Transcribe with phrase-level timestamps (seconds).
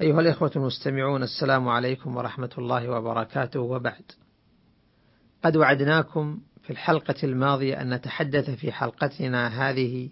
[0.00, 4.04] أيها الإخوة المستمعون السلام عليكم ورحمة الله وبركاته وبعد.
[5.44, 10.08] قد وعدناكم في الحلقة الماضية أن نتحدث في حلقتنا هذه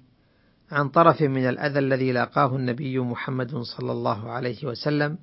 [0.70, 5.18] عن طرف من الأذى الذي لاقاه النبي محمد صلى الله عليه وسلم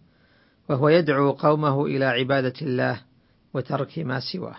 [0.70, 3.02] وهو يدعو قومه إلى عبادة الله
[3.54, 4.58] وترك ما سواه.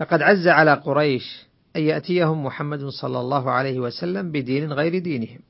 [0.00, 5.40] لقد عز على قريش أن يأتيهم محمد صلى الله عليه وسلم بدين غير دينهم،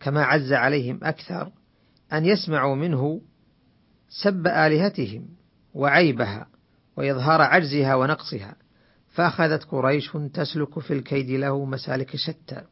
[0.00, 1.52] كما عز عليهم أكثر
[2.12, 3.20] أن يسمعوا منه
[4.08, 5.28] سب آلهتهم
[5.74, 6.46] وعيبها
[6.96, 8.56] وإظهار عجزها ونقصها،
[9.08, 12.62] فأخذت قريش تسلك في الكيد له مسالك شتى،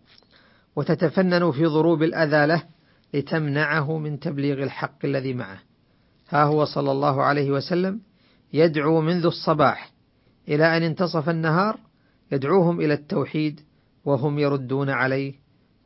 [0.76, 2.62] وتتفنن في ضروب الأذى له
[3.14, 5.58] لتمنعه من تبليغ الحق الذي معه.
[6.28, 8.00] ها هو صلى الله عليه وسلم
[8.52, 9.92] يدعو منذ الصباح
[10.48, 11.78] إلى أن انتصف النهار
[12.32, 13.60] يدعوهم إلى التوحيد
[14.04, 15.34] وهم يردون عليه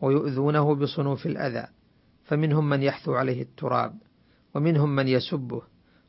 [0.00, 1.66] ويؤذونه بصنوف الأذى
[2.30, 3.94] فمنهم من يحثو عليه التراب
[4.54, 5.62] ومنهم من يسبه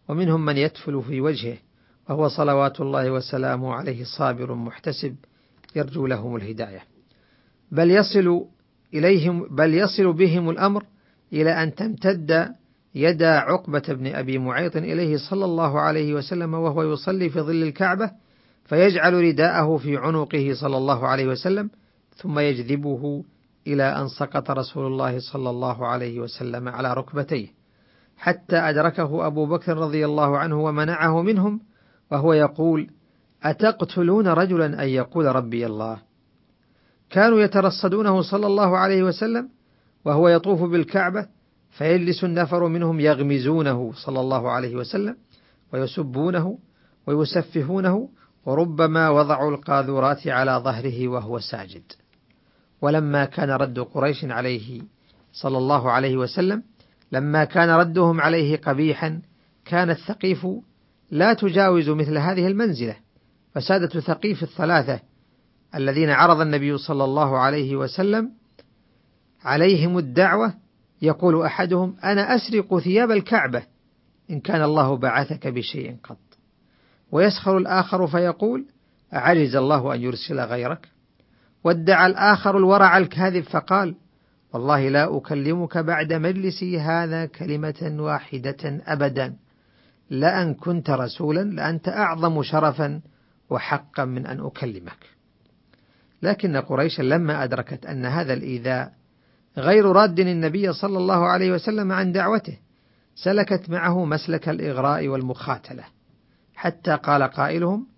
[0.10, 1.58] ومنهم من يتفل في وجهه
[2.10, 5.16] وهو صلوات الله وسلامه عليه صابر محتسب
[5.76, 6.84] يرجو لهم الهداية.
[7.72, 8.46] بل يصل
[8.94, 10.84] إليهم بل يصل بهم الأمر
[11.34, 12.56] إلى أن تمتد
[12.96, 18.12] يد عقبة بن أبي معيط إليه صلى الله عليه وسلم وهو يصلي في ظل الكعبة
[18.66, 21.70] فيجعل رداءه في عنقه صلى الله عليه وسلم
[22.16, 23.24] ثم يجذبه
[23.68, 27.48] إلى أن سقط رسول الله صلى الله عليه وسلم على ركبتيه
[28.18, 31.62] حتى أدركه أبو بكر رضي الله عنه ومنعه منهم
[32.12, 32.88] وهو يقول
[33.44, 35.98] أتقتلون رجلا أن يقول ربي الله؟
[37.10, 39.50] كانوا يترصدونه صلى الله عليه وسلم
[40.06, 41.28] وهو يطوف بالكعبة
[41.72, 45.18] فيجلس النفر منهم يغمزونه صلى الله عليه وسلم
[45.74, 46.60] ويسبونه
[47.08, 48.10] ويسفهونه
[48.46, 51.92] وربما وضعوا القاذورات على ظهره وهو ساجد.
[52.82, 54.82] ولما كان رد قريش عليه
[55.34, 56.64] صلى الله عليه وسلم
[57.12, 59.22] لما كان ردهم عليه قبيحا
[59.66, 60.48] كان الثقيف
[61.12, 62.96] لا تجاوز مثل هذه المنزلة
[63.54, 65.00] فسادة ثقيف الثلاثة
[65.76, 68.32] الذين عرض النبي صلى الله عليه وسلم
[69.44, 70.54] عليهم الدعوة
[71.02, 73.64] يقول أحدهم أنا أسرق ثياب الكعبة
[74.30, 76.18] إن كان الله بعثك بشيء قط.
[77.12, 78.66] ويسخر الآخر فيقول
[79.14, 80.90] أعجز الله أن يرسل غيرك؟
[81.64, 83.96] وادعى الآخر الورع الكاذب فقال
[84.54, 89.36] والله لا أكلمك بعد مجلسي هذا كلمة واحدة أبدا.
[90.10, 93.02] لأن كنت رسولا لأنت أعظم شرفا
[93.50, 95.06] وحقا من أن أكلمك.
[96.22, 98.94] لكن قريشا لما أدركت أن هذا الإيذاء
[99.58, 102.58] غير راد النبي صلى الله عليه وسلم عن دعوته
[103.16, 105.84] سلكت معه مسلك الإغراء والمخاتلة.
[106.56, 107.91] حتى قال قائلهم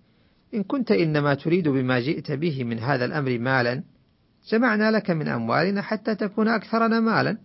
[0.54, 3.82] إن كنت إنما تريد بما جئت به من هذا الأمر مالا
[4.50, 7.38] جمعنا لك من أموالنا حتى تكون أكثرنا مالا.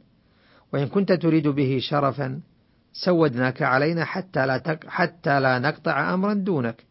[0.74, 2.40] وإن كنت تريد به شرفا
[2.94, 6.84] سودناك علينا حتى لا, حتى لا نقطع أمرا دونك.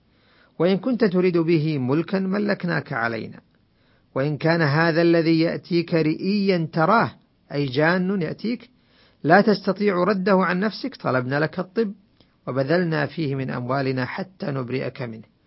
[0.59, 3.41] وإن كنت تريد به ملكا ملكناك علينا.
[4.15, 7.11] وإن كان هذا الذي يأتيك رئيا تراه
[7.53, 8.71] أي جان يأتيك
[9.25, 11.93] لا تستطيع رده عن نفسك طلبنا لك الطب
[12.47, 15.38] وبذلنا فيه من أموالنا حتى نبرئك منه.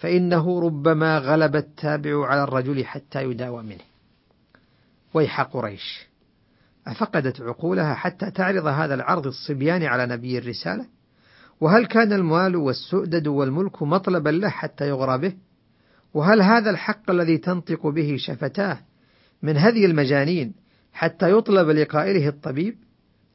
[0.00, 3.84] فإنه ربما غلب التابع على الرجل حتى يداوى منه.
[5.14, 6.08] ويح قريش.
[6.86, 10.86] أفقدت عقولها حتى تعرض هذا العرض الصبيان على نبي الرسالة؟
[11.60, 15.32] وهل كان المال والسؤدد والملك مطلبا له حتى يغرى به؟
[16.14, 18.78] وهل هذا الحق الذي تنطق به شفتاه
[19.42, 20.54] من هذه المجانين
[20.92, 22.74] حتى يطلب لقائله الطبيب؟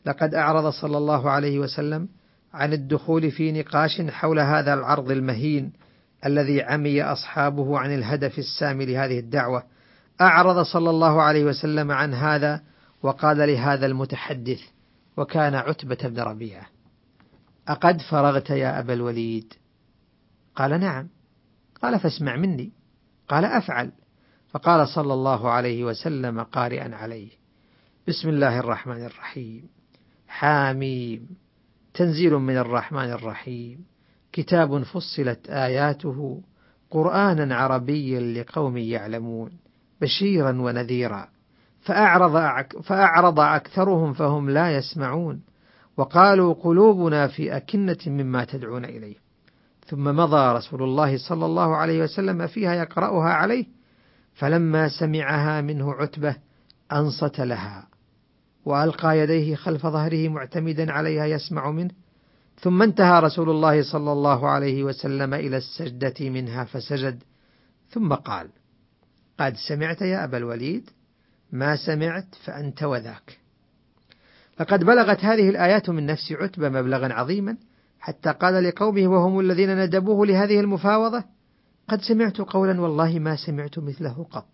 [0.05, 2.07] لقد أعرض صلى الله عليه وسلم
[2.53, 5.71] عن الدخول في نقاش حول هذا العرض المهين
[6.25, 9.63] الذي عمي أصحابه عن الهدف السامي لهذه الدعوة.
[10.21, 12.61] أعرض صلى الله عليه وسلم عن هذا
[13.03, 14.59] وقال لهذا المتحدث
[15.17, 16.65] وكان عتبة بن ربيعة.
[17.67, 19.53] أقد فرغت يا أبا الوليد؟
[20.55, 21.07] قال نعم.
[21.81, 22.71] قال فاسمع مني.
[23.27, 23.91] قال أفعل.
[24.51, 27.29] فقال صلى الله عليه وسلم قارئا عليه.
[28.07, 29.69] بسم الله الرحمن الرحيم.
[30.27, 31.27] حاميم.
[31.93, 33.94] تنزيل من الرحمن الرحيم.
[34.35, 36.41] كتاب فصلت آياته
[36.91, 39.51] قرآنا عربيا لقوم يعلمون
[40.01, 41.27] بشيرا ونذيرا.
[41.81, 45.41] فأعرض, فأعرض أكثرهم فهم لا يسمعون.
[45.97, 49.15] وقالوا قلوبنا في أكنة مما تدعون إليه.
[49.85, 53.65] ثم مضى رسول الله صلى الله عليه وسلم فيها يقرأها عليه
[54.33, 56.35] فلما سمعها منه عتبة
[56.91, 57.87] أنصت لها.
[58.65, 62.04] وألقى يديه خلف ظهره معتمدا عليها يسمع منه.
[62.59, 67.23] ثم انتهى رسول الله صلى الله عليه وسلم إلى السجدة منها فسجد.
[67.89, 68.49] ثم قال
[69.39, 70.89] قد سمعت يا أبا الوليد؟
[71.51, 73.39] ما سمعت فأنت وذاك.
[74.59, 77.57] لقد بلغت هذه الآيات من نفس عتبة مبلغا عظيما
[77.99, 81.23] حتى قال لقومه وهم الذين ندبوه لهذه المفاوضة
[81.87, 84.47] قد سمعت قولا والله ما سمعت مثله قط.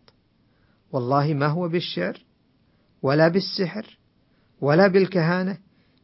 [0.92, 2.18] والله ما هو بالشعر
[3.01, 3.98] ولا بالسحر
[4.62, 5.57] ولا بالكهانة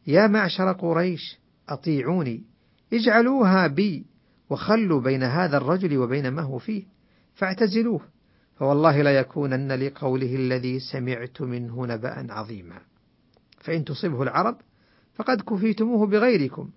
[0.07, 1.38] يا معشر قريش
[1.69, 2.43] أطيعوني
[2.93, 4.05] اجعلوها بي
[4.49, 6.83] وخلوا بين هذا الرجل وبين ما هو فيه
[7.35, 8.01] فاعتزلوه
[8.55, 12.81] فوالله لا يكونن لقوله الذي سمعت منه نبأ عظيما.
[13.59, 14.57] فإن تصبه العرب
[15.13, 16.69] فقد كفيتموه بغيركم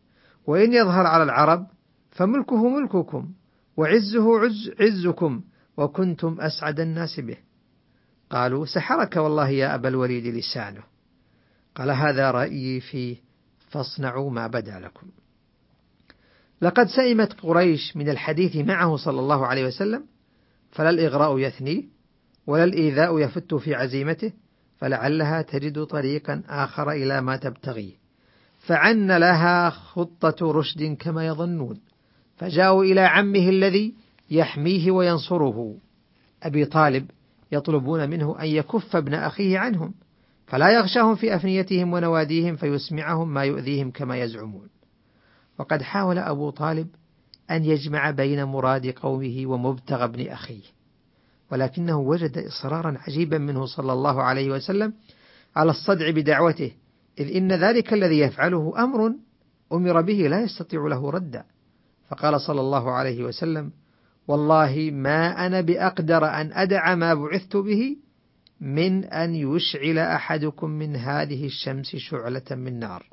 [0.46, 1.66] وإن يظهر على العرب
[2.10, 3.32] فملكه ملككم
[3.76, 5.42] وعزه عز عزكم
[5.76, 7.36] وكنتم أسعد الناس به.
[8.30, 10.82] قالوا سحرك والله يا أبا الوليد لسانه.
[11.74, 13.16] قال هذا رأيي فيه
[13.70, 15.06] فاصنعوا ما بدا لكم.
[16.62, 20.04] لقد سئمت قريش من الحديث معه صلى الله عليه وسلم
[20.70, 21.88] فلا الإغراء يثني
[22.46, 24.32] ولا الإيذاء يفت في عزيمته
[24.78, 28.00] فلعلها تجد طريقا آخر إلى ما تبتغيه
[28.60, 31.80] فعن لها خطة رشد كما يظنون.
[32.36, 33.94] فجاءوا إلى عمه الذي
[34.30, 35.76] يحميه وينصره.
[36.42, 37.10] أبي طالب
[37.52, 39.94] يطلبون منه أن يكف ابن أخيه عنهم.
[40.50, 44.68] فلا يغشاهم في أفنيتهم ونواديهم فيسمعهم ما يؤذيهم كما يزعمون.
[45.58, 46.88] وقد حاول أبو طالب
[47.50, 50.62] أن يجمع بين مراد قومه ومبتغى ابن أخيه
[51.52, 54.92] ولكنه وجد إصرارا عجيبا منه صلى الله عليه وسلم
[55.56, 56.72] على الصدع بدعوته
[57.18, 59.12] إذ إن ذلك الذي يفعله أمر
[59.72, 61.44] أمر به لا يستطيع له ردا.
[62.08, 63.72] فقال صلى الله عليه وسلم
[64.28, 67.96] والله ما أنا بأقدر أن أدع ما بعثت به
[68.60, 73.06] من أن يشعل أحدكم من هذه الشمس شعلة من نار.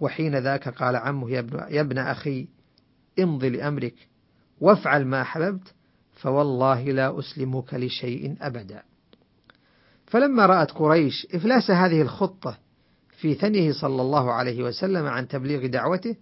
[0.00, 2.48] وحين ذاك قال عمه يا ابن, أخي
[3.18, 3.94] امض لأمرك
[4.60, 5.74] وافعل ما أحببت
[6.12, 8.82] فوالله لا أسلمك لشيء أبدا.
[10.06, 12.58] فلما رأت قريش إفلاس هذه الخطة
[13.22, 16.16] في ثنيه صلى الله عليه وسلم عن تبليغ دعوته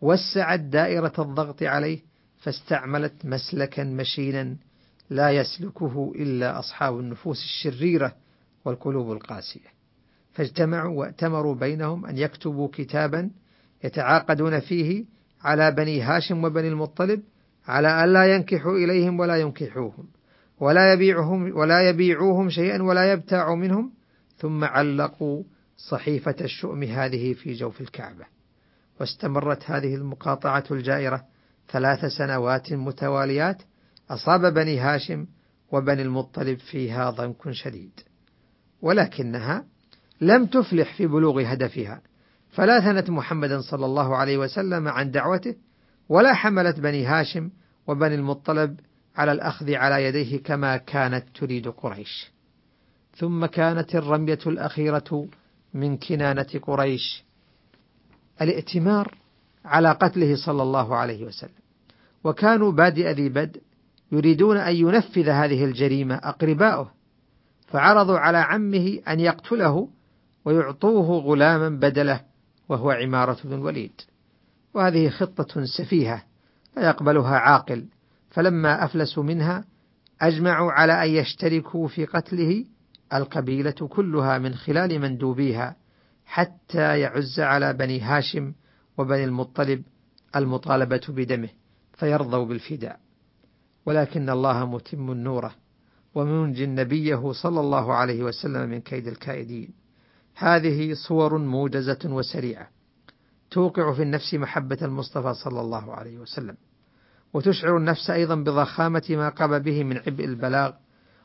[0.00, 1.98] وسعت دائرة الضغط عليه
[2.38, 4.56] فاستعملت مسلكا مشينا
[5.10, 8.14] لا يسلكه إلا أصحاب النفوس الشريرة
[8.64, 9.78] والقلوب القاسية.
[10.32, 13.30] فاجتمعوا وأتمروا بينهم أن يكتبوا كتابا
[13.84, 15.04] يتعاقدون فيه
[15.42, 17.22] على بني هاشم وبني المطلب
[17.66, 20.08] على ألا ينكحوا إليهم ولا ينكحوهم
[20.60, 23.92] ولا يبيعهم ولا يبيعوهم شيئا ولا يبتاعوا منهم
[24.36, 25.42] ثم علقوا
[25.76, 28.24] صحيفة الشؤم هذه في جوف الكعبة.
[29.00, 31.24] واستمرت هذه المقاطعة الجائرة
[31.68, 33.62] ثلاث سنوات متواليات
[34.10, 35.26] أصاب بني هاشم
[35.72, 38.00] وبني المطلب فيها ضنك شديد
[38.82, 39.64] ولكنها
[40.20, 42.02] لم تفلح في بلوغ هدفها
[42.50, 45.54] فلا ثنت محمدا صلى الله عليه وسلم عن دعوته
[46.08, 47.50] ولا حملت بني هاشم
[47.86, 48.80] وبني المطلب
[49.16, 52.30] على الأخذ على يديه كما كانت تريد قريش.
[53.16, 55.28] ثم كانت الرمية الأخيرة
[55.74, 57.24] من كنانة قريش
[58.40, 59.14] الائتمار
[59.64, 61.62] على قتله صلى الله عليه وسلم
[62.24, 63.62] وكانوا بادئ ذي بدء
[64.12, 66.90] يريدون أن ينفذ هذه الجريمة أقرباؤه
[67.66, 69.88] فعرضوا على عمه أن يقتله
[70.44, 72.20] ويعطوه غلاما بدله
[72.68, 74.00] وهو عمارة بن الوليد.
[74.74, 76.22] وهذه خطة سفيهة
[76.76, 77.86] لا يقبلها عاقل
[78.30, 79.64] فلما أفلسوا منها
[80.20, 82.64] أجمعوا على أن يشتركوا في قتله
[83.14, 85.76] القبيلة كلها من خلال مندوبيها
[86.26, 88.52] حتى يعز على بني هاشم
[88.98, 89.82] وبني المطلب
[90.36, 91.48] المطالبة بدمه
[91.94, 93.07] فيرضوا بالفداء.
[93.88, 95.54] ولكن الله متم نوره
[96.14, 99.70] ومنجي نبيه صلى الله عليه وسلم من كيد الكائدين.
[100.34, 102.68] هذه صور موجزة وسريعة
[103.50, 106.56] توقع في النفس محبة المصطفى صلى الله عليه وسلم
[107.32, 110.72] وتشعر النفس أيضا بضخامة ما قام به من عبء البلاغ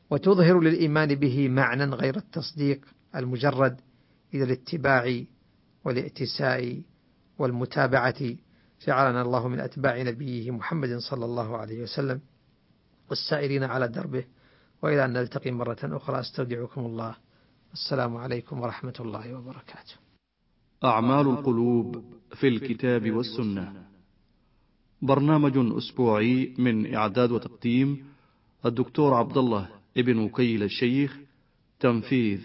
[0.09, 3.81] وتظهر للإيمان به معنى غير التصديق المجرد
[4.33, 5.21] إلى الاتباع
[5.85, 6.81] والائتساء
[7.39, 8.35] والمتابعة.
[8.87, 12.19] جعلنا الله من أتباع نبيه محمد صلى الله عليه وسلم.
[13.13, 14.25] والسائرين على دربه
[14.81, 17.15] وإلى أن نلتقي مرة أخرى أستودعكم الله.
[17.73, 19.95] السلام عليكم ورحمة الله وبركاته.
[20.83, 22.03] أعمال القلوب
[22.33, 23.85] في الكتاب والسنة.
[25.01, 28.05] برنامج أسبوعي من إعداد وتقديم
[28.65, 31.17] الدكتور عبد الله ابن وكيل الشيخ
[31.79, 32.41] تنفيذ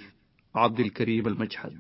[0.55, 1.79] عبد الكريم المجحد.